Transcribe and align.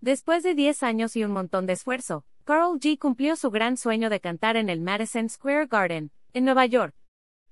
Después 0.00 0.44
de 0.44 0.54
10 0.54 0.84
años 0.84 1.16
y 1.16 1.24
un 1.24 1.32
montón 1.32 1.66
de 1.66 1.72
esfuerzo, 1.72 2.24
Carl 2.44 2.78
G 2.78 2.98
cumplió 2.98 3.34
su 3.34 3.50
gran 3.50 3.76
sueño 3.76 4.10
de 4.10 4.20
cantar 4.20 4.56
en 4.56 4.70
el 4.70 4.80
Madison 4.80 5.28
Square 5.28 5.66
Garden, 5.66 6.12
en 6.34 6.44
Nueva 6.44 6.66
York. 6.66 6.94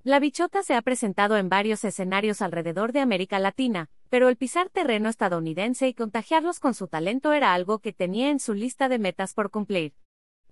La 0.04 0.20
bichota 0.20 0.62
se 0.62 0.74
ha 0.74 0.82
presentado 0.82 1.36
en 1.36 1.48
varios 1.48 1.84
escenarios 1.84 2.40
alrededor 2.40 2.92
de 2.92 3.00
América 3.00 3.40
Latina, 3.40 3.90
pero 4.10 4.28
el 4.28 4.36
pisar 4.36 4.70
terreno 4.70 5.08
estadounidense 5.08 5.88
y 5.88 5.94
contagiarlos 5.94 6.60
con 6.60 6.74
su 6.74 6.86
talento 6.86 7.32
era 7.32 7.52
algo 7.52 7.80
que 7.80 7.92
tenía 7.92 8.30
en 8.30 8.38
su 8.38 8.54
lista 8.54 8.88
de 8.88 9.00
metas 9.00 9.34
por 9.34 9.50
cumplir. 9.50 9.94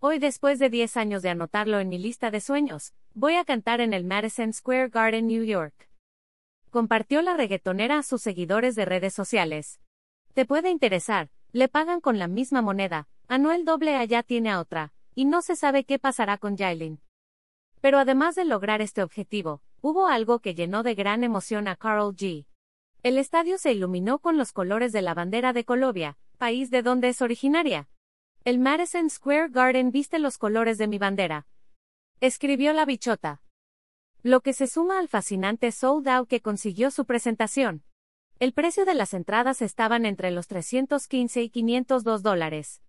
Hoy, 0.00 0.18
después 0.18 0.58
de 0.58 0.70
10 0.70 0.96
años 0.96 1.22
de 1.22 1.30
anotarlo 1.30 1.78
en 1.78 1.88
mi 1.88 1.98
lista 1.98 2.32
de 2.32 2.40
sueños, 2.40 2.92
voy 3.14 3.36
a 3.36 3.44
cantar 3.44 3.80
en 3.80 3.94
el 3.94 4.02
Madison 4.02 4.52
Square 4.52 4.88
Garden, 4.88 5.28
New 5.28 5.44
York. 5.44 5.88
Compartió 6.70 7.22
la 7.22 7.34
reggaetonera 7.34 7.98
a 7.98 8.02
sus 8.02 8.20
seguidores 8.20 8.74
de 8.74 8.84
redes 8.84 9.14
sociales. 9.14 9.80
Te 10.34 10.44
puede 10.44 10.70
interesar, 10.70 11.30
le 11.54 11.68
pagan 11.68 12.00
con 12.00 12.18
la 12.18 12.26
misma 12.26 12.62
moneda, 12.62 13.06
Anuel 13.28 13.64
AA 13.64 14.04
ya 14.06 14.24
tiene 14.24 14.50
a 14.50 14.58
otra, 14.58 14.92
y 15.14 15.24
no 15.24 15.40
se 15.40 15.54
sabe 15.54 15.84
qué 15.84 16.00
pasará 16.00 16.36
con 16.36 16.56
Jailin. 16.56 17.00
Pero 17.80 17.98
además 18.00 18.34
de 18.34 18.44
lograr 18.44 18.82
este 18.82 19.04
objetivo, 19.04 19.62
hubo 19.80 20.08
algo 20.08 20.40
que 20.40 20.56
llenó 20.56 20.82
de 20.82 20.96
gran 20.96 21.22
emoción 21.22 21.68
a 21.68 21.76
Carl 21.76 22.12
G. 22.16 22.44
El 23.04 23.18
estadio 23.18 23.56
se 23.56 23.72
iluminó 23.72 24.18
con 24.18 24.36
los 24.36 24.50
colores 24.50 24.90
de 24.90 25.02
la 25.02 25.14
bandera 25.14 25.52
de 25.52 25.64
Colombia, 25.64 26.18
país 26.38 26.70
de 26.70 26.82
donde 26.82 27.10
es 27.10 27.22
originaria. 27.22 27.88
El 28.42 28.58
Madison 28.58 29.08
Square 29.08 29.50
Garden 29.50 29.92
viste 29.92 30.18
los 30.18 30.38
colores 30.38 30.76
de 30.76 30.88
mi 30.88 30.98
bandera. 30.98 31.46
Escribió 32.18 32.72
la 32.72 32.84
bichota. 32.84 33.42
Lo 34.24 34.40
que 34.40 34.54
se 34.54 34.66
suma 34.66 34.98
al 34.98 35.06
fascinante 35.06 35.70
sold 35.70 36.08
out 36.08 36.28
que 36.28 36.40
consiguió 36.40 36.90
su 36.90 37.04
presentación. 37.04 37.84
El 38.40 38.52
precio 38.52 38.84
de 38.84 38.94
las 38.94 39.14
entradas 39.14 39.62
estaban 39.62 40.04
entre 40.04 40.32
los 40.32 40.48
315 40.48 41.42
y 41.42 41.50
502 41.50 42.22
dólares. 42.22 42.82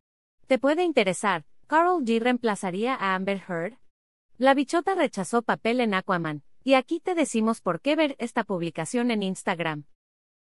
¿Te 0.47 0.57
puede 0.57 0.83
interesar? 0.83 1.45
¿Carol 1.67 2.03
G 2.03 2.19
reemplazaría 2.19 2.95
a 2.95 3.13
Amber 3.13 3.43
Heard? 3.47 3.77
La 4.37 4.55
bichota 4.55 4.95
rechazó 4.95 5.43
papel 5.43 5.81
en 5.81 5.93
Aquaman, 5.93 6.43
y 6.63 6.73
aquí 6.73 6.99
te 6.99 7.13
decimos 7.13 7.61
por 7.61 7.79
qué 7.79 7.95
ver 7.95 8.15
esta 8.17 8.43
publicación 8.43 9.11
en 9.11 9.21
Instagram. 9.21 9.85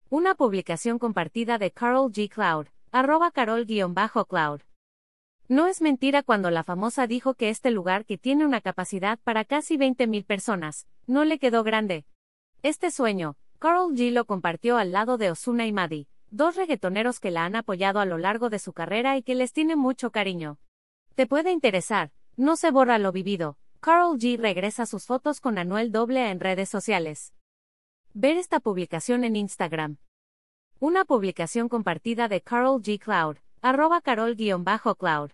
Una 0.08 0.34
publicación 0.34 0.98
compartida 0.98 1.58
de 1.58 1.70
Carol 1.70 2.10
G. 2.10 2.30
Cloud, 2.30 2.66
arroba 2.90 3.30
carol-cloud. 3.30 4.62
No 5.48 5.66
es 5.66 5.82
mentira 5.82 6.22
cuando 6.22 6.50
la 6.50 6.64
famosa 6.64 7.06
dijo 7.06 7.34
que 7.34 7.50
este 7.50 7.70
lugar 7.70 8.06
que 8.06 8.16
tiene 8.16 8.46
una 8.46 8.62
capacidad 8.62 9.18
para 9.18 9.44
casi 9.44 9.76
20.000 9.76 10.24
personas, 10.24 10.86
no 11.06 11.24
le 11.24 11.38
quedó 11.38 11.62
grande. 11.62 12.06
Este 12.62 12.90
sueño, 12.90 13.36
Carl 13.58 13.92
G 13.96 14.12
lo 14.12 14.24
compartió 14.24 14.76
al 14.76 14.92
lado 14.92 15.18
de 15.18 15.32
Osuna 15.32 15.66
y 15.66 15.72
Maddie, 15.72 16.06
dos 16.30 16.54
reggaetoneros 16.54 17.18
que 17.18 17.32
la 17.32 17.44
han 17.44 17.56
apoyado 17.56 17.98
a 17.98 18.04
lo 18.04 18.16
largo 18.16 18.50
de 18.50 18.60
su 18.60 18.72
carrera 18.72 19.16
y 19.16 19.24
que 19.24 19.34
les 19.34 19.52
tiene 19.52 19.74
mucho 19.74 20.12
cariño. 20.12 20.58
Te 21.16 21.26
puede 21.26 21.50
interesar, 21.50 22.12
no 22.36 22.54
se 22.54 22.70
borra 22.70 22.98
lo 22.98 23.10
vivido. 23.10 23.58
Carl 23.80 24.16
G 24.16 24.38
regresa 24.38 24.86
sus 24.86 25.06
fotos 25.06 25.40
con 25.40 25.58
Anuel 25.58 25.90
Doble 25.90 26.30
en 26.30 26.38
redes 26.38 26.68
sociales. 26.68 27.34
Ver 28.14 28.36
esta 28.36 28.60
publicación 28.60 29.24
en 29.24 29.34
Instagram. 29.34 29.96
Una 30.78 31.04
publicación 31.04 31.68
compartida 31.68 32.28
de 32.28 32.40
Carl 32.40 32.80
G 32.80 33.00
Cloud, 33.00 33.38
arroba 33.60 34.00
carol-cloud. 34.00 35.32